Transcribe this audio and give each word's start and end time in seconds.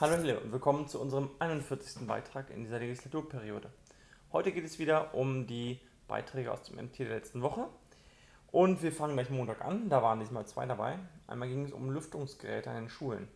Hallo 0.00 0.16
Hille 0.16 0.40
und 0.40 0.50
willkommen 0.50 0.88
zu 0.88 0.98
unserem 0.98 1.28
41. 1.40 2.06
Beitrag 2.06 2.48
in 2.48 2.62
dieser 2.62 2.78
Legislaturperiode. 2.78 3.68
Heute 4.32 4.50
geht 4.50 4.64
es 4.64 4.78
wieder 4.78 5.12
um 5.14 5.46
die 5.46 5.78
Beiträge 6.08 6.50
aus 6.50 6.62
dem 6.62 6.82
MT 6.82 7.00
der 7.00 7.10
letzten 7.10 7.42
Woche. 7.42 7.66
Und 8.50 8.82
wir 8.82 8.92
fangen 8.92 9.12
gleich 9.12 9.28
Montag 9.28 9.62
an, 9.62 9.90
da 9.90 10.02
waren 10.02 10.18
diesmal 10.18 10.46
zwei 10.46 10.64
dabei. 10.64 10.98
Einmal 11.26 11.48
ging 11.50 11.66
es 11.66 11.72
um 11.72 11.90
Lüftungsgeräte 11.90 12.70
an 12.70 12.76
den 12.76 12.88
Schulen. 12.88 13.28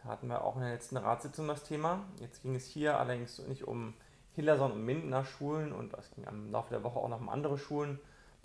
Da 0.00 0.10
hatten 0.10 0.28
wir 0.28 0.44
auch 0.44 0.54
in 0.54 0.62
der 0.62 0.70
letzten 0.70 0.98
Ratssitzung 0.98 1.48
das 1.48 1.64
Thema. 1.64 2.04
Jetzt 2.20 2.42
ging 2.42 2.54
es 2.54 2.64
hier 2.64 2.96
allerdings 2.96 3.40
nicht 3.48 3.66
um 3.66 3.94
Hillerson 4.36 4.70
und 4.70 4.84
Mindener 4.84 5.24
Schulen 5.24 5.72
und 5.72 5.94
es 5.94 6.12
ging 6.12 6.28
am 6.28 6.52
Laufe 6.52 6.70
der 6.70 6.84
Woche 6.84 7.00
auch 7.00 7.08
noch 7.08 7.20
um 7.20 7.28
andere 7.28 7.58
Schulen. 7.58 7.98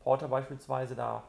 Porter 0.04 0.28
beispielsweise, 0.28 0.96
da 0.96 1.24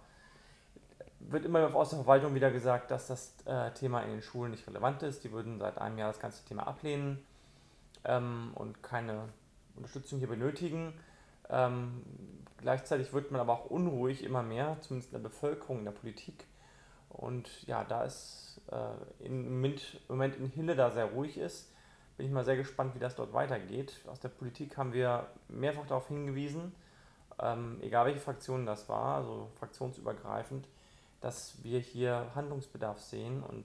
wird 1.31 1.45
immer 1.45 1.75
aus 1.75 1.91
der 1.91 1.99
Verwaltung 1.99 2.35
wieder 2.35 2.51
gesagt, 2.51 2.91
dass 2.91 3.07
das 3.07 3.35
äh, 3.47 3.71
Thema 3.73 4.01
in 4.03 4.11
den 4.11 4.23
Schulen 4.23 4.51
nicht 4.51 4.67
relevant 4.67 5.03
ist. 5.03 5.25
Die 5.25 5.33
würden 5.33 5.59
seit 5.59 5.79
einem 5.79 5.99
Jahr 5.99 6.09
das 6.09 6.21
ganze 6.21 6.45
Thema 6.45 6.67
ablehnen 6.67 7.25
ähm, 8.05 8.53
und 8.55 8.83
keine 8.83 9.29
Unterstützung 9.77 10.19
hier 10.19 10.29
benötigen. 10.29 10.93
Ähm, 11.51 12.03
gleichzeitig 12.59 13.13
wird 13.13 13.31
man 13.31 13.41
aber 13.41 13.53
auch 13.53 13.67
unruhig 13.67 14.25
immer 14.25 14.43
mehr, 14.43 14.77
zumindest 14.81 15.13
in 15.13 15.23
der 15.23 15.29
Bevölkerung, 15.29 15.81
in 15.81 15.85
der 15.85 15.93
Politik. 15.93 16.47
Und 17.09 17.67
ja, 17.67 17.85
da 17.85 18.05
es 18.05 18.61
äh, 18.71 19.25
im, 19.25 19.61
Moment, 20.09 20.37
in 20.37 20.47
Hille 20.49 20.75
da 20.75 20.91
sehr 20.91 21.07
ruhig 21.07 21.39
ist, 21.39 21.71
bin 22.17 22.27
ich 22.27 22.33
mal 22.33 22.45
sehr 22.45 22.57
gespannt, 22.57 22.95
wie 22.95 22.99
das 22.99 23.17
dort 23.17 23.33
weitergeht. 23.33 24.01
Aus 24.07 24.21
der 24.21 24.29
Politik 24.29 24.77
haben 24.77 24.93
wir 24.93 25.27
mehrfach 25.49 25.87
darauf 25.87 26.09
hingewiesen, 26.09 26.75
ähm, 27.41 27.79
egal 27.83 28.07
welche 28.07 28.21
Fraktion 28.21 28.67
das 28.67 28.89
war, 28.89 29.17
also 29.17 29.49
fraktionsübergreifend, 29.59 30.69
dass 31.25 31.55
wir 31.65 31.81
hier 31.81 32.31
Handlungsbedarf 32.35 33.01
sehen 33.01 33.43
und 33.43 33.65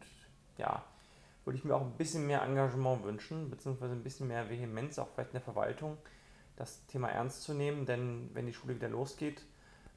ja, 0.58 0.82
würde 1.44 1.58
ich 1.58 1.66
mir 1.66 1.76
auch 1.76 1.82
ein 1.82 1.98
bisschen 1.98 2.26
mehr 2.26 2.42
Engagement 2.42 3.04
wünschen, 3.04 3.50
beziehungsweise 3.50 3.92
ein 3.92 4.02
bisschen 4.02 4.30
mehr 4.30 4.50
Vehemenz, 4.50 4.98
auch 4.98 5.10
vielleicht 5.10 5.32
in 5.32 5.40
der 5.40 5.42
Verwaltung, 5.42 5.98
das 6.56 6.86
Thema 6.86 7.10
ernst 7.10 7.44
zu 7.44 7.54
nehmen, 7.54 7.86
denn 7.86 8.30
wenn 8.34 8.46
die 8.46 8.54
Schule 8.54 8.76
wieder 8.76 8.88
losgeht, 8.88 9.46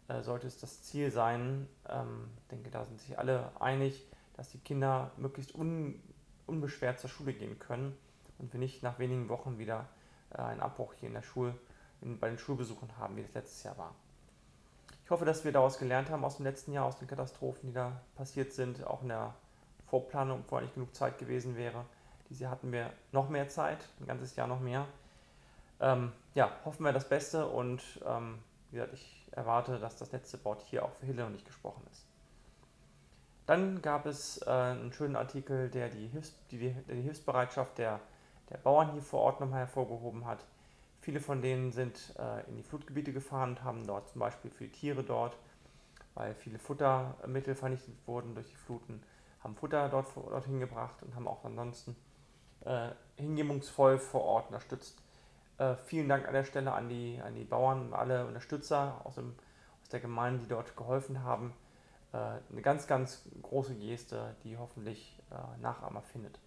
äh, 0.09 0.23
sollte 0.23 0.49
es 0.49 0.59
das 0.59 0.83
Ziel 0.83 1.13
sein, 1.13 1.69
ähm, 1.89 2.31
denke, 2.51 2.69
da 2.71 2.85
sind 2.85 3.01
sich 3.01 3.17
alle 3.17 3.53
einig, 3.61 4.09
dass 4.35 4.51
die 4.51 4.59
Kinder 4.59 5.13
möglichst 5.17 5.55
un, 5.55 6.03
unbeschwert 6.49 6.99
zur 6.99 7.11
Schule 7.11 7.33
gehen 7.33 7.61
können 7.61 7.97
und 8.39 8.53
wir 8.53 8.59
nicht 8.59 8.83
nach 8.83 8.99
wenigen 8.99 9.29
Wochen 9.29 9.59
wieder 9.59 9.89
äh, 10.31 10.39
einen 10.39 10.61
Abbruch 10.61 10.95
hier 10.95 11.07
in 11.07 11.15
der 11.15 11.23
Schule, 11.23 11.55
in, 12.01 12.19
bei 12.19 12.29
den 12.29 12.39
Schulbesuchen 12.39 12.97
haben, 12.97 13.15
wie 13.15 13.23
das 13.23 13.35
letztes 13.35 13.63
Jahr 13.63 13.79
war. 13.79 13.95
Ich 15.05 15.11
hoffe, 15.11 15.25
dass 15.25 15.45
wir 15.45 15.53
daraus 15.53 15.79
gelernt 15.79 16.11
haben 16.11 16.25
aus 16.25 16.37
dem 16.37 16.47
letzten 16.47 16.73
Jahr, 16.73 16.87
aus 16.87 16.99
den 16.99 17.09
Katastrophen, 17.09 17.69
die 17.69 17.75
da 17.75 18.01
passiert 18.17 18.53
sind, 18.53 18.87
auch 18.87 19.03
in 19.03 19.09
der 19.09 19.35
Vorplanung, 19.87 20.45
wo 20.49 20.57
eigentlich 20.57 20.75
genug 20.75 20.95
Zeit 20.95 21.19
gewesen 21.19 21.57
wäre. 21.57 21.85
Diese 22.31 22.49
hatten 22.49 22.73
wir 22.73 22.91
noch 23.11 23.29
mehr 23.29 23.49
Zeit, 23.49 23.79
ein 24.01 24.07
ganzes 24.07 24.37
Jahr 24.37 24.47
noch 24.47 24.61
mehr. 24.61 24.87
Ähm, 25.81 26.13
ja, 26.35 26.51
hoffen 26.65 26.85
wir 26.85 26.93
das 26.93 27.09
Beste 27.09 27.47
und 27.47 27.83
ähm, 28.07 28.39
wie 28.71 28.77
gesagt, 28.77 28.95
ich 28.95 29.29
erwarte, 29.33 29.79
dass 29.79 29.97
das 29.97 30.13
letzte 30.13 30.43
Wort 30.45 30.63
hier 30.63 30.85
auch 30.85 30.93
für 30.93 31.07
Hille 31.07 31.27
und 31.27 31.35
ich 31.35 31.45
gesprochen 31.45 31.83
ist. 31.91 32.07
Dann 33.47 33.83
gab 33.83 34.07
es 34.07 34.41
äh, 34.47 34.51
einen 34.51 34.93
schönen 34.93 35.17
Artikel, 35.17 35.69
der 35.69 35.89
die, 35.89 36.07
Hilfs 36.07 36.35
die, 36.51 36.59
die 36.59 37.03
Hilfsbereitschaft 37.03 37.77
der, 37.77 38.01
der 38.49 38.59
Bauern 38.59 38.93
hier 38.93 39.03
vor 39.03 39.21
Ort 39.21 39.41
nochmal 39.41 39.61
hervorgehoben 39.61 40.25
hat. 40.25 40.45
Viele 41.03 41.19
von 41.19 41.43
denen 41.43 41.73
sind 41.73 42.15
äh, 42.17 42.49
in 42.49 42.57
die 42.57 42.63
Flutgebiete 42.63 43.13
gefahren 43.13 43.51
und 43.51 43.65
haben 43.65 43.87
dort 43.89 44.09
zum 44.09 44.21
Beispiel 44.21 44.53
für 44.53 44.65
die 44.65 44.71
Tiere 44.71 45.03
dort, 45.03 45.37
weil 46.15 46.33
viele 46.33 46.61
Futtermittel 46.61 47.57
vernichtet 47.57 47.97
wurden 48.07 48.37
durch 48.37 48.49
die 48.49 48.55
Fluten, 48.55 49.03
haben 49.43 49.57
Futter 49.57 49.89
dort 49.89 50.07
dorthin 50.15 50.61
gebracht 50.61 51.03
und 51.03 51.17
haben 51.17 51.27
auch 51.27 51.45
ansonsten 51.45 51.97
äh, 52.65 52.91
hingebungsvoll 53.17 53.99
vor 53.99 54.23
Ort 54.23 54.47
unterstützt. 54.47 55.03
Äh, 55.59 55.75
vielen 55.75 56.09
Dank 56.09 56.29
an 56.29 56.35
der 56.35 56.45
Stelle 56.45 56.73
an 56.73 56.89
die, 56.89 57.21
an 57.21 57.35
die 57.35 57.43
Bauern 57.43 57.93
alle 57.95 58.25
Unterstützer 58.25 59.01
aus, 59.03 59.17
dem, 59.17 59.35
aus 59.83 59.89
der 59.89 59.99
Gemeinde, 59.99 60.45
die 60.45 60.49
dort 60.49 60.77
geholfen 60.77 61.25
haben. 61.25 61.53
Äh, 62.13 62.17
eine 62.17 62.63
ganz, 62.63 62.87
ganz 62.87 63.29
große 63.43 63.75
Geste, 63.75 64.37
die 64.45 64.57
hoffentlich 64.57 65.21
äh, 65.33 65.61
Nachahmer 65.61 66.03
findet. 66.03 66.39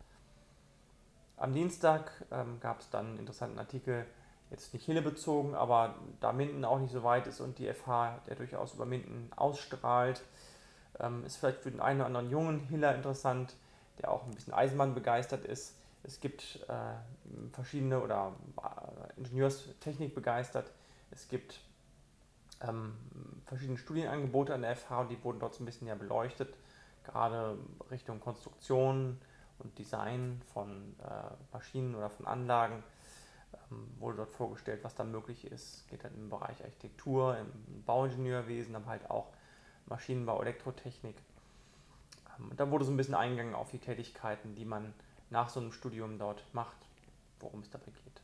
Am 1.35 1.53
Dienstag 1.53 2.25
ähm, 2.31 2.61
gab 2.61 2.79
es 2.79 2.89
dann 2.89 3.07
einen 3.07 3.19
interessanten 3.19 3.59
Artikel 3.59 4.05
jetzt 4.49 4.73
nicht 4.73 4.85
Hille 4.85 5.01
bezogen, 5.01 5.55
aber 5.55 5.95
da 6.19 6.31
Minden 6.31 6.65
auch 6.65 6.79
nicht 6.79 6.93
so 6.93 7.03
weit 7.03 7.27
ist 7.27 7.41
und 7.41 7.57
die 7.57 7.71
FH, 7.71 8.19
der 8.27 8.35
durchaus 8.35 8.73
über 8.73 8.85
Minden 8.85 9.31
ausstrahlt, 9.35 10.23
ähm, 10.99 11.25
ist 11.25 11.37
vielleicht 11.37 11.59
für 11.59 11.71
den 11.71 11.81
einen 11.81 11.99
oder 11.99 12.07
anderen 12.07 12.29
jungen 12.29 12.59
Hiller 12.59 12.95
interessant, 12.95 13.55
der 13.99 14.11
auch 14.11 14.23
ein 14.25 14.31
bisschen 14.31 14.53
Eisenbahn 14.53 14.93
begeistert 14.93 15.45
ist. 15.45 15.75
Es 16.03 16.19
gibt 16.19 16.59
äh, 16.67 17.51
verschiedene 17.53 18.01
oder 18.01 18.33
äh, 18.57 19.19
Ingenieurstechnik 19.19 20.13
begeistert. 20.13 20.71
Es 21.09 21.27
gibt 21.27 21.59
ähm, 22.61 22.95
verschiedene 23.45 23.77
Studienangebote 23.77 24.53
an 24.53 24.61
der 24.61 24.75
FH 24.75 25.01
und 25.01 25.11
die 25.11 25.23
wurden 25.23 25.39
dort 25.39 25.55
so 25.55 25.63
ein 25.63 25.65
bisschen 25.65 25.87
ja 25.87 25.95
beleuchtet, 25.95 26.55
gerade 27.03 27.57
Richtung 27.89 28.19
Konstruktion 28.19 29.19
und 29.59 29.77
Design 29.77 30.41
von 30.53 30.95
äh, 30.99 31.33
Maschinen 31.51 31.95
oder 31.95 32.09
von 32.09 32.27
Anlagen 32.27 32.83
wurde 33.99 34.17
dort 34.17 34.31
vorgestellt, 34.31 34.83
was 34.83 34.95
da 34.95 35.03
möglich 35.03 35.45
ist. 35.45 35.87
Geht 35.89 36.03
dann 36.03 36.13
im 36.15 36.29
Bereich 36.29 36.63
Architektur, 36.63 37.37
im 37.37 37.83
Bauingenieurwesen, 37.85 38.75
aber 38.75 38.87
halt 38.87 39.09
auch 39.09 39.27
Maschinenbau, 39.87 40.41
Elektrotechnik. 40.41 41.15
Ähm, 42.37 42.51
und 42.51 42.59
da 42.59 42.69
wurde 42.71 42.85
so 42.85 42.91
ein 42.91 42.97
bisschen 42.97 43.15
eingegangen 43.15 43.55
auf 43.55 43.71
die 43.71 43.79
Tätigkeiten, 43.79 44.55
die 44.55 44.65
man 44.65 44.93
nach 45.29 45.49
so 45.49 45.59
einem 45.59 45.71
Studium 45.71 46.19
dort 46.19 46.43
macht, 46.53 46.77
worum 47.39 47.61
es 47.61 47.69
dabei 47.69 47.91
geht. 47.91 48.21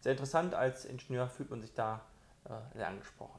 Sehr 0.00 0.12
interessant, 0.12 0.54
als 0.54 0.84
Ingenieur 0.84 1.28
fühlt 1.28 1.50
man 1.50 1.60
sich 1.60 1.74
da 1.74 2.00
äh, 2.44 2.76
sehr 2.76 2.88
angesprochen. 2.88 3.38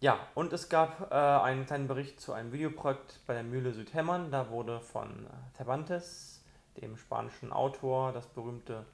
Ja, 0.00 0.18
und 0.34 0.52
es 0.52 0.68
gab 0.68 1.10
äh, 1.10 1.14
einen 1.14 1.64
kleinen 1.64 1.88
Bericht 1.88 2.20
zu 2.20 2.34
einem 2.34 2.52
Videoprojekt 2.52 3.20
bei 3.26 3.32
der 3.32 3.42
Mühle 3.42 3.72
Südhämmern. 3.72 4.30
Da 4.30 4.50
wurde 4.50 4.80
von 4.80 5.24
äh, 5.24 5.56
Cervantes, 5.56 6.44
dem 6.76 6.98
spanischen 6.98 7.50
Autor, 7.50 8.12
das 8.12 8.26
berühmte 8.26 8.84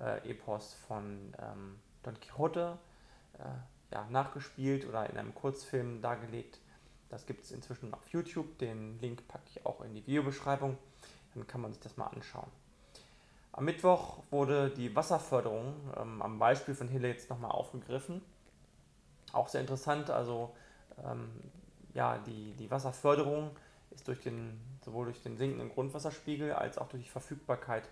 äh, 0.00 0.30
Epos 0.30 0.74
von 0.86 1.34
ähm, 1.38 1.78
Don 2.02 2.18
Quixote 2.20 2.78
äh, 3.38 3.94
ja, 3.94 4.06
nachgespielt 4.10 4.86
oder 4.86 5.08
in 5.08 5.16
einem 5.16 5.34
Kurzfilm 5.34 6.00
dargelegt. 6.02 6.60
Das 7.08 7.26
gibt 7.26 7.44
es 7.44 7.52
inzwischen 7.52 7.92
auf 7.94 8.08
YouTube. 8.10 8.58
Den 8.58 9.00
Link 9.00 9.26
packe 9.28 9.44
ich 9.46 9.64
auch 9.64 9.80
in 9.80 9.94
die 9.94 10.06
Videobeschreibung. 10.06 10.76
Dann 11.34 11.46
kann 11.46 11.60
man 11.60 11.72
sich 11.72 11.80
das 11.80 11.96
mal 11.96 12.06
anschauen. 12.06 12.50
Am 13.52 13.64
Mittwoch 13.64 14.22
wurde 14.30 14.70
die 14.70 14.94
Wasserförderung 14.94 15.74
ähm, 15.96 16.22
am 16.22 16.38
Beispiel 16.38 16.74
von 16.74 16.88
Hille 16.88 17.08
jetzt 17.08 17.30
nochmal 17.30 17.50
aufgegriffen. 17.50 18.22
Auch 19.32 19.48
sehr 19.48 19.60
interessant. 19.62 20.10
Also 20.10 20.54
ähm, 21.04 21.28
ja, 21.94 22.18
die, 22.18 22.52
die 22.52 22.70
Wasserförderung 22.70 23.50
ist 23.90 24.06
durch 24.06 24.20
den, 24.20 24.60
sowohl 24.84 25.06
durch 25.06 25.22
den 25.22 25.36
sinkenden 25.36 25.70
Grundwasserspiegel 25.70 26.52
als 26.52 26.78
auch 26.78 26.88
durch 26.88 27.02
die 27.04 27.08
Verfügbarkeit 27.08 27.88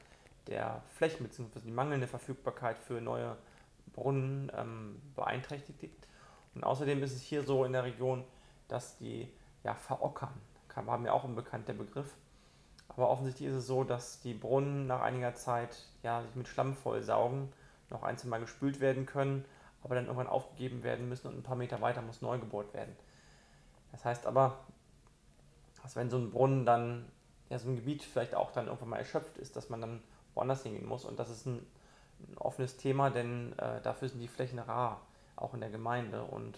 der 0.46 0.82
Flächen 0.94 1.26
bzw. 1.26 1.60
die 1.60 1.70
mangelnde 1.70 2.06
Verfügbarkeit 2.06 2.78
für 2.78 3.00
neue 3.00 3.36
Brunnen 3.92 4.50
ähm, 4.54 5.00
beeinträchtigt. 5.14 6.06
Und 6.54 6.64
außerdem 6.64 7.02
ist 7.02 7.14
es 7.14 7.22
hier 7.22 7.42
so 7.42 7.64
in 7.64 7.72
der 7.72 7.84
Region, 7.84 8.24
dass 8.68 8.96
die 8.96 9.28
ja, 9.64 9.74
verockern. 9.74 10.34
War 10.84 10.98
mir 10.98 11.14
auch 11.14 11.24
ein 11.24 11.34
bekannter 11.34 11.72
Begriff. 11.72 12.14
Aber 12.88 13.08
offensichtlich 13.08 13.48
ist 13.48 13.54
es 13.54 13.66
so, 13.66 13.82
dass 13.82 14.20
die 14.20 14.34
Brunnen 14.34 14.86
nach 14.86 15.00
einiger 15.00 15.34
Zeit 15.34 15.76
ja, 16.02 16.22
sich 16.22 16.34
mit 16.34 16.48
Schlamm 16.48 16.74
vollsaugen, 16.74 17.50
noch 17.88 18.02
ein, 18.02 18.18
zwei 18.18 18.28
Mal 18.28 18.40
gespült 18.40 18.80
werden 18.80 19.06
können, 19.06 19.44
aber 19.82 19.94
dann 19.94 20.04
irgendwann 20.04 20.26
aufgegeben 20.26 20.82
werden 20.82 21.08
müssen 21.08 21.28
und 21.28 21.38
ein 21.38 21.42
paar 21.42 21.56
Meter 21.56 21.80
weiter 21.80 22.02
muss 22.02 22.20
neu 22.20 22.38
gebohrt 22.38 22.74
werden. 22.74 22.94
Das 23.92 24.04
heißt 24.04 24.26
aber, 24.26 24.58
dass 25.82 25.96
wenn 25.96 26.10
so 26.10 26.18
ein 26.18 26.30
Brunnen 26.30 26.66
dann, 26.66 27.06
ja, 27.48 27.58
so 27.58 27.68
ein 27.68 27.76
Gebiet 27.76 28.02
vielleicht 28.02 28.34
auch 28.34 28.52
dann 28.52 28.66
irgendwann 28.66 28.90
mal 28.90 28.98
erschöpft 28.98 29.38
ist, 29.38 29.56
dass 29.56 29.70
man 29.70 29.80
dann 29.80 30.02
woanders 30.36 30.62
hingehen 30.62 30.86
muss. 30.86 31.04
Und 31.04 31.18
das 31.18 31.30
ist 31.30 31.46
ein, 31.46 31.66
ein 32.20 32.38
offenes 32.38 32.76
Thema, 32.76 33.10
denn 33.10 33.58
äh, 33.58 33.80
dafür 33.82 34.08
sind 34.08 34.20
die 34.20 34.28
Flächen 34.28 34.60
rar, 34.60 35.00
auch 35.34 35.54
in 35.54 35.60
der 35.60 35.70
Gemeinde. 35.70 36.22
Und 36.22 36.56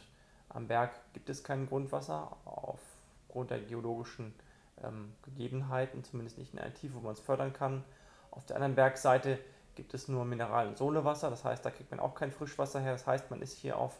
am 0.50 0.68
Berg 0.68 0.92
gibt 1.14 1.30
es 1.30 1.42
kein 1.42 1.66
Grundwasser 1.66 2.36
aufgrund 2.44 3.50
der 3.50 3.60
geologischen 3.60 4.34
ähm, 4.82 5.12
Gegebenheiten, 5.22 6.04
zumindest 6.04 6.38
nicht 6.38 6.52
in 6.52 6.58
einer 6.58 6.74
Tiefe, 6.74 6.96
wo 6.96 7.00
man 7.00 7.14
es 7.14 7.20
fördern 7.20 7.52
kann. 7.52 7.84
Auf 8.30 8.44
der 8.44 8.56
anderen 8.56 8.74
Bergseite 8.74 9.38
gibt 9.74 9.94
es 9.94 10.08
nur 10.08 10.24
Mineral- 10.24 10.68
und 10.68 10.76
Sohlewasser, 10.76 11.30
das 11.30 11.44
heißt, 11.44 11.64
da 11.64 11.70
kriegt 11.70 11.90
man 11.90 12.00
auch 12.00 12.14
kein 12.14 12.32
Frischwasser 12.32 12.80
her. 12.80 12.92
Das 12.92 13.06
heißt, 13.06 13.30
man 13.30 13.40
ist 13.40 13.56
hier 13.56 13.78
auf 13.78 13.96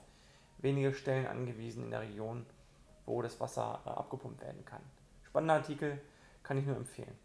wenige 0.58 0.92
Stellen 0.92 1.26
angewiesen 1.26 1.84
in 1.84 1.90
der 1.90 2.00
Region, 2.00 2.44
wo 3.06 3.22
das 3.22 3.40
Wasser 3.40 3.80
äh, 3.86 3.90
abgepumpt 3.90 4.42
werden 4.42 4.64
kann. 4.64 4.82
Spannender 5.24 5.54
Artikel, 5.54 6.00
kann 6.42 6.58
ich 6.58 6.66
nur 6.66 6.76
empfehlen. 6.76 7.16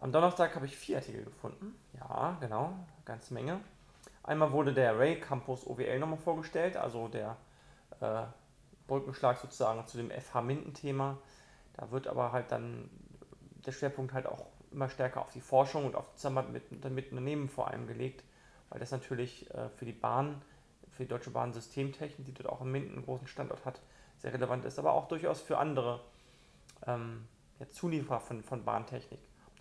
Am 0.00 0.12
Donnerstag 0.12 0.54
habe 0.54 0.64
ich 0.64 0.78
vier 0.78 0.96
Artikel 0.96 1.24
gefunden. 1.24 1.78
Ja, 1.92 2.38
genau, 2.40 2.72
ganze 3.04 3.34
Menge. 3.34 3.60
Einmal 4.22 4.50
wurde 4.50 4.72
der 4.72 4.98
Ray 4.98 5.20
Campus 5.20 5.66
OWL 5.66 5.98
nochmal 5.98 6.18
vorgestellt, 6.18 6.78
also 6.78 7.08
der 7.08 7.36
äh, 8.00 8.22
Brückenschlag 8.86 9.36
sozusagen 9.36 9.86
zu 9.86 9.98
dem 9.98 10.10
FH 10.10 10.40
Minden-Thema. 10.40 11.18
Da 11.74 11.90
wird 11.90 12.06
aber 12.06 12.32
halt 12.32 12.50
dann 12.50 12.88
der 13.66 13.72
Schwerpunkt 13.72 14.14
halt 14.14 14.24
auch 14.24 14.46
immer 14.72 14.88
stärker 14.88 15.20
auf 15.20 15.32
die 15.32 15.42
Forschung 15.42 15.84
und 15.84 15.94
auf 15.94 16.14
Zusammenarbeit 16.14 16.70
mit, 16.70 16.90
mit 16.90 17.10
Unternehmen 17.10 17.50
vor 17.50 17.68
allem 17.68 17.86
gelegt, 17.86 18.24
weil 18.70 18.80
das 18.80 18.92
natürlich 18.92 19.52
äh, 19.54 19.68
für 19.68 19.84
die 19.84 19.92
Bahn, 19.92 20.40
für 20.88 21.02
die 21.02 21.10
Deutsche 21.10 21.30
Bahn 21.30 21.52
Systemtechnik, 21.52 22.24
die 22.24 22.32
dort 22.32 22.48
auch 22.48 22.62
in 22.62 22.72
Minden 22.72 22.94
einen 22.94 23.04
großen 23.04 23.26
Standort 23.26 23.66
hat, 23.66 23.82
sehr 24.16 24.32
relevant 24.32 24.64
ist, 24.64 24.78
aber 24.78 24.94
auch 24.94 25.08
durchaus 25.08 25.42
für 25.42 25.58
andere 25.58 26.00
ähm, 26.86 27.28
ja, 27.58 27.68
Zulieferer 27.68 28.20
von, 28.20 28.42
von 28.42 28.64
Bahntechnik, 28.64 29.20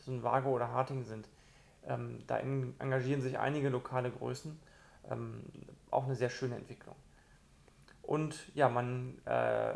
das 0.09 0.15
nun 0.15 0.23
Wago 0.23 0.50
oder 0.50 0.71
Harting 0.71 1.03
sind. 1.03 1.27
Ähm, 1.88 2.23
da 2.27 2.39
engagieren 2.39 3.21
sich 3.21 3.38
einige 3.39 3.69
lokale 3.69 4.11
Größen. 4.11 4.59
Ähm, 5.09 5.44
auch 5.91 6.06
eine 6.06 6.15
sehr 6.15 6.29
schöne 6.29 6.56
Entwicklung. 6.56 6.95
Und 8.01 8.56
ja, 8.56 8.69
man 8.69 9.19
äh, 9.25 9.73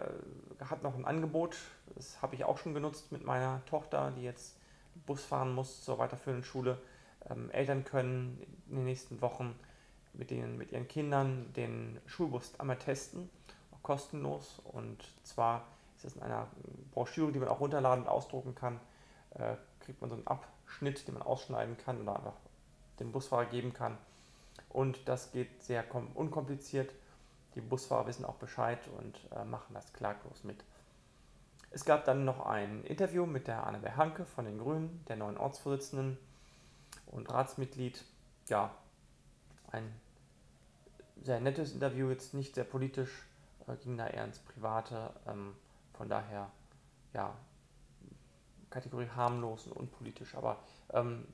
hat 0.65 0.81
noch 0.81 0.95
ein 0.95 1.06
Angebot, 1.06 1.56
das 1.95 2.21
habe 2.21 2.33
ich 2.35 2.45
auch 2.45 2.57
schon 2.57 2.74
genutzt 2.74 3.12
mit 3.12 3.24
meiner 3.24 3.63
Tochter, 3.65 4.12
die 4.18 4.24
jetzt 4.24 4.57
Bus 5.06 5.24
fahren 5.24 5.53
muss 5.53 5.83
zur 5.83 6.00
weiterführenden 6.00 6.44
Schule. 6.44 6.80
Ähm, 7.30 7.51
Eltern 7.51 7.83
können 7.83 8.39
in 8.69 8.77
den 8.77 8.85
nächsten 8.85 9.21
Wochen 9.21 9.56
mit, 10.13 10.31
denen, 10.31 10.57
mit 10.57 10.71
ihren 10.71 10.88
Kindern 10.88 11.53
den 11.53 12.00
Schulbus 12.07 12.59
einmal 12.59 12.77
testen, 12.77 13.30
kostenlos. 13.83 14.62
Und 14.65 15.03
zwar 15.24 15.65
ist 15.97 16.06
es 16.06 16.15
in 16.15 16.24
einer 16.24 16.47
Broschüre, 16.91 17.31
die 17.31 17.39
man 17.39 17.50
auch 17.50 17.59
runterladen 17.59 18.06
und 18.06 18.09
ausdrucken 18.09 18.56
kann, 18.56 18.80
äh, 19.35 19.56
kriegt 19.80 20.01
man 20.01 20.09
so 20.09 20.15
einen 20.15 20.27
Abschnitt, 20.27 21.07
den 21.07 21.15
man 21.15 21.24
ausschneiden 21.24 21.77
kann 21.77 22.01
oder 22.01 22.15
einfach 22.15 22.35
dem 23.00 23.12
Busfahrer 23.12 23.45
geben 23.45 23.74
kann. 23.74 23.97
Und 24.69 25.07
das 25.07 25.31
geht 25.31 25.63
sehr 25.63 25.83
unkompliziert. 26.15 26.94
Die 27.56 27.62
Busfahrer 27.62 28.07
wissen 28.07 28.25
auch 28.25 28.35
Bescheid 28.35 28.80
und 28.97 29.19
äh, 29.35 29.45
machen 29.45 29.74
das 29.74 29.94
klaglos 29.94 30.44
mit. 30.44 30.63
Es 31.69 31.85
gab 31.85 32.06
dann 32.06 32.25
noch 32.25 32.45
ein 32.45 32.83
Interview 32.83 33.25
mit 33.25 33.47
der 33.47 33.65
Annabel 33.65 33.95
Hanke 33.95 34.25
von 34.25 34.45
den 34.45 34.59
Grünen, 34.59 35.03
der 35.07 35.15
neuen 35.15 35.38
Ortsvorsitzenden 35.38 36.18
und 37.07 37.31
Ratsmitglied. 37.31 38.03
Ja, 38.47 38.71
ein 39.71 39.91
sehr 41.24 41.39
nettes 41.39 41.74
Interview, 41.74 42.09
jetzt 42.09 42.33
nicht 42.33 42.56
sehr 42.56 42.63
politisch, 42.63 43.24
äh, 43.68 43.75
ging 43.77 43.97
da 43.97 44.07
eher 44.07 44.25
ins 44.25 44.39
Private. 44.39 45.13
Ähm, 45.27 45.56
von 45.94 46.09
daher, 46.09 46.51
ja, 47.13 47.35
Kategorie 48.73 49.07
harmlos 49.15 49.67
und 49.67 49.73
unpolitisch. 49.73 50.35
Aber 50.35 50.59
ähm, 50.91 51.25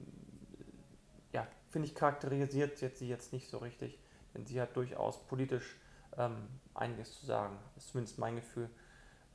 ja, 1.31 1.47
finde 1.69 1.87
ich, 1.87 1.95
charakterisiert 1.95 2.81
jetzt 2.81 2.99
sie 2.99 3.07
jetzt 3.07 3.31
nicht 3.33 3.49
so 3.49 3.59
richtig, 3.59 3.97
denn 4.33 4.45
sie 4.45 4.59
hat 4.61 4.75
durchaus 4.75 5.17
politisch 5.27 5.77
ähm, 6.17 6.47
einiges 6.73 7.19
zu 7.19 7.25
sagen. 7.25 7.57
Ist 7.77 7.89
zumindest 7.89 8.19
mein 8.19 8.35
Gefühl 8.35 8.69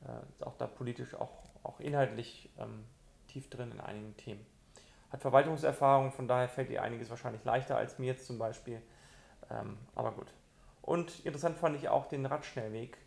äh, 0.05 0.43
auch 0.43 0.55
da 0.57 0.67
politisch, 0.67 1.15
auch, 1.15 1.43
auch 1.63 1.79
inhaltlich 1.79 2.49
ähm, 2.59 2.85
tief 3.27 3.49
drin 3.49 3.71
in 3.71 3.79
einigen 3.79 4.15
Themen. 4.17 4.45
Hat 5.09 5.21
Verwaltungserfahrung, 5.21 6.11
von 6.11 6.27
daher 6.27 6.49
fällt 6.49 6.69
ihr 6.69 6.83
einiges 6.83 7.09
wahrscheinlich 7.09 7.43
leichter 7.43 7.77
als 7.77 7.97
mir 7.97 8.07
jetzt 8.07 8.27
zum 8.27 8.37
Beispiel. 8.37 8.81
Ähm, 9.49 9.77
aber 9.95 10.11
gut. 10.11 10.27
Und 10.81 11.25
interessant 11.25 11.57
fand 11.57 11.75
ich 11.75 11.89
auch 11.89 12.07
den 12.07 12.25
Radschnellweg, 12.25 12.97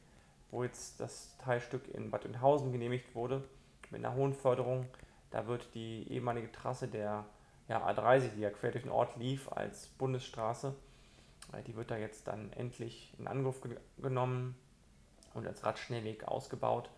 wo 0.50 0.64
jetzt 0.64 0.98
das 1.00 1.36
Teilstück 1.38 1.86
in 1.94 2.10
Bad 2.10 2.24
Oeynhausen 2.24 2.72
genehmigt 2.72 3.14
wurde, 3.14 3.44
mit 3.90 4.05
einer 4.05 4.14
hohen 4.14 4.35
Förderung. 4.35 4.87
Da 5.31 5.46
wird 5.46 5.75
die 5.75 6.11
ehemalige 6.11 6.50
Trasse 6.52 6.88
der 6.88 7.25
ja, 7.69 7.87
A30, 7.87 8.31
die 8.35 8.40
ja 8.40 8.50
quer 8.50 8.73
durch 8.73 8.85
den 8.85 8.93
Ort 8.93 9.17
lief, 9.17 9.50
als 9.52 9.88
Bundesstraße, 9.88 10.75
äh, 11.52 11.62
die 11.62 11.76
wird 11.76 11.90
da 11.90 11.96
jetzt 11.96 12.26
dann 12.26 12.52
endlich 12.52 13.14
in 13.19 13.26
Angriff 13.26 13.61
genommen 13.99 14.56
und 15.35 15.46
als 15.46 15.64
Radschnellweg 15.64 16.26
ausgebaut. 16.26 16.90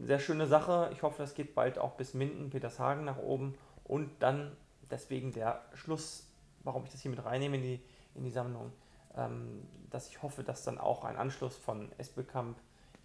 Sehr 0.00 0.18
schöne 0.18 0.46
Sache. 0.46 0.90
Ich 0.92 1.02
hoffe, 1.02 1.18
das 1.18 1.34
geht 1.34 1.54
bald 1.54 1.78
auch 1.78 1.92
bis 1.92 2.14
Minden, 2.14 2.50
Petershagen 2.50 3.04
nach 3.04 3.18
oben. 3.18 3.56
Und 3.84 4.10
dann 4.20 4.56
deswegen 4.90 5.32
der 5.32 5.62
Schluss, 5.74 6.26
warum 6.64 6.84
ich 6.84 6.90
das 6.90 7.00
hier 7.00 7.10
mit 7.10 7.24
reinnehme 7.24 7.56
in 7.56 7.62
die, 7.62 7.80
in 8.14 8.24
die 8.24 8.30
Sammlung, 8.30 8.72
ähm, 9.16 9.62
dass 9.90 10.08
ich 10.08 10.22
hoffe, 10.22 10.42
dass 10.42 10.64
dann 10.64 10.78
auch 10.78 11.04
ein 11.04 11.16
Anschluss 11.16 11.56
von 11.56 11.92
Espelkamp, 11.98 12.58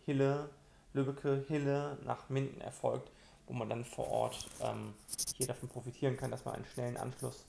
Hille, 0.05 0.49
Lübbecke, 0.93 1.43
Hille 1.47 1.97
nach 2.03 2.29
Minden 2.29 2.61
erfolgt, 2.61 3.11
wo 3.47 3.53
man 3.53 3.69
dann 3.69 3.85
vor 3.85 4.09
Ort 4.09 4.49
ähm, 4.61 4.93
hier 5.35 5.47
davon 5.47 5.69
profitieren 5.69 6.17
kann, 6.17 6.31
dass 6.31 6.45
man 6.45 6.55
einen 6.55 6.65
schnellen 6.65 6.97
Anschluss, 6.97 7.45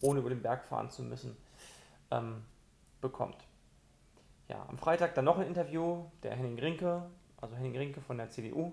ohne 0.00 0.20
über 0.20 0.30
den 0.30 0.42
Berg 0.42 0.64
fahren 0.64 0.90
zu 0.90 1.02
müssen, 1.02 1.36
ähm, 2.10 2.44
bekommt 3.00 3.36
ja, 4.48 4.64
am 4.68 4.78
Freitag 4.78 5.14
dann 5.14 5.24
noch 5.24 5.38
ein 5.38 5.46
Interview, 5.46 6.04
der 6.22 6.36
Henning 6.36 6.58
Rinke, 6.58 7.02
also 7.40 7.56
Henning 7.56 7.76
Rinke 7.76 8.00
von 8.00 8.18
der 8.18 8.30
CDU. 8.30 8.72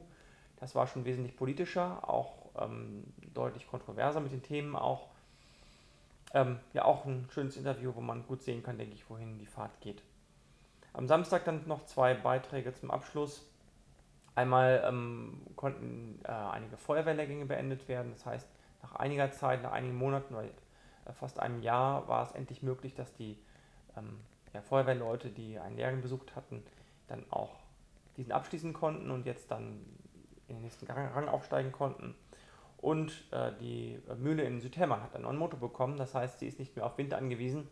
Das 0.59 0.75
war 0.75 0.87
schon 0.87 1.05
wesentlich 1.05 1.35
politischer, 1.35 2.07
auch 2.07 2.49
ähm, 2.59 3.03
deutlich 3.33 3.67
kontroverser 3.67 4.19
mit 4.19 4.31
den 4.31 4.43
Themen 4.43 4.75
auch. 4.75 5.07
Ähm, 6.33 6.59
ja, 6.73 6.85
auch 6.85 7.05
ein 7.05 7.27
schönes 7.31 7.57
Interview, 7.57 7.93
wo 7.95 8.01
man 8.01 8.25
gut 8.25 8.43
sehen 8.43 8.63
kann, 8.63 8.77
denke 8.77 8.95
ich, 8.95 9.09
wohin 9.09 9.37
die 9.39 9.45
Fahrt 9.45 9.79
geht. 9.81 10.01
Am 10.93 11.07
Samstag 11.07 11.45
dann 11.45 11.67
noch 11.67 11.85
zwei 11.85 12.13
Beiträge 12.13 12.73
zum 12.73 12.91
Abschluss. 12.91 13.49
Einmal 14.35 14.83
ähm, 14.85 15.41
konnten 15.55 16.19
äh, 16.23 16.31
einige 16.31 16.77
Feuerwehrlehrgänge 16.77 17.45
beendet 17.45 17.87
werden. 17.87 18.11
Das 18.13 18.25
heißt, 18.25 18.47
nach 18.81 18.95
einiger 18.95 19.31
Zeit, 19.31 19.61
nach 19.61 19.71
einigen 19.71 19.97
Monaten, 19.97 20.33
oder 20.33 20.45
äh, 20.45 21.13
fast 21.13 21.39
einem 21.39 21.61
Jahr, 21.61 22.07
war 22.07 22.23
es 22.23 22.31
endlich 22.31 22.63
möglich, 22.63 22.93
dass 22.93 23.13
die 23.13 23.37
ähm, 23.97 24.19
ja, 24.53 24.61
Feuerwehrleute, 24.61 25.29
die 25.29 25.59
einen 25.59 25.75
Lehrgang 25.75 26.01
besucht 26.01 26.35
hatten, 26.35 26.63
dann 27.07 27.25
auch 27.29 27.55
diesen 28.17 28.31
abschließen 28.31 28.73
konnten 28.73 29.11
und 29.11 29.25
jetzt 29.25 29.51
dann 29.51 29.85
in 30.47 30.55
den 30.57 30.63
nächsten 30.63 30.89
Rang 30.89 31.27
aufsteigen 31.27 31.71
konnten. 31.71 32.15
Und 32.77 33.25
äh, 33.31 33.51
die 33.59 33.99
Mühle 34.17 34.43
in 34.43 34.59
Südhermann 34.59 35.03
hat 35.03 35.13
einen 35.13 35.25
neuen 35.25 35.37
Motor 35.37 35.59
bekommen, 35.59 35.97
das 35.97 36.15
heißt, 36.15 36.39
sie 36.39 36.47
ist 36.47 36.57
nicht 36.59 36.75
mehr 36.75 36.85
auf 36.85 36.97
Wind 36.97 37.13
angewiesen, 37.13 37.67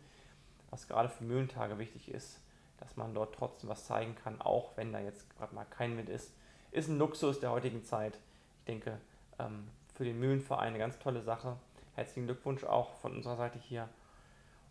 was 0.70 0.86
gerade 0.86 1.08
für 1.08 1.24
Mühlentage 1.24 1.78
wichtig 1.78 2.10
ist, 2.10 2.40
dass 2.78 2.96
man 2.96 3.12
dort 3.12 3.34
trotzdem 3.34 3.68
was 3.68 3.86
zeigen 3.86 4.14
kann, 4.14 4.40
auch 4.40 4.76
wenn 4.76 4.92
da 4.92 5.00
jetzt 5.00 5.28
gerade 5.36 5.54
mal 5.54 5.64
kein 5.64 5.96
Wind 5.96 6.08
ist. 6.08 6.32
Ist 6.72 6.88
ein 6.88 6.98
Luxus 6.98 7.40
der 7.40 7.50
heutigen 7.50 7.84
Zeit. 7.84 8.18
Ich 8.60 8.64
denke, 8.66 8.98
ähm, 9.38 9.68
für 9.94 10.04
den 10.04 10.18
Mühlenverein 10.18 10.68
eine 10.68 10.78
ganz 10.78 10.98
tolle 10.98 11.22
Sache. 11.22 11.56
Herzlichen 11.94 12.26
Glückwunsch 12.26 12.64
auch 12.64 12.94
von 12.96 13.14
unserer 13.16 13.36
Seite 13.36 13.58
hier. 13.58 13.88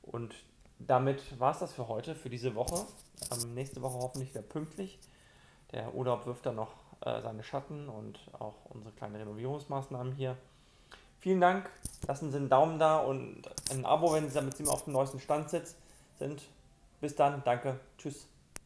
Und 0.04 0.34
damit 0.80 1.40
war 1.40 1.52
es 1.52 1.60
das 1.60 1.74
für 1.74 1.88
heute, 1.88 2.16
für 2.16 2.30
diese 2.30 2.56
Woche. 2.56 2.86
Ähm, 3.32 3.54
nächste 3.54 3.82
Woche 3.82 4.00
hoffentlich 4.00 4.30
wieder 4.30 4.42
pünktlich. 4.42 4.98
Der 5.72 5.94
Urlaub 5.94 6.26
wirft 6.26 6.46
dann 6.46 6.56
noch 6.56 6.74
äh, 7.02 7.22
seine 7.22 7.44
Schatten 7.44 7.90
und 7.90 8.20
auch 8.40 8.56
unsere 8.70 8.94
kleinen 8.94 9.18
Renovierungsmaßnahmen 9.18 10.14
hier. 10.14 10.38
Vielen 11.20 11.42
Dank. 11.42 11.70
Lassen 12.08 12.32
Sie 12.32 12.38
einen 12.38 12.50
Daumen 12.50 12.80
da 12.80 13.00
und 13.00 13.42
ein 13.72 13.86
Abo, 13.86 14.14
wenn 14.14 14.28
Sie 14.30 14.34
damit 14.34 14.56
auf 14.68 14.86
dem 14.86 14.94
neuesten 14.94 15.20
Stand 15.20 15.50
sind. 15.50 16.42
Bis 17.02 17.16
dann. 17.16 17.42
Danke. 17.44 17.80
Tschüss. 17.98 18.28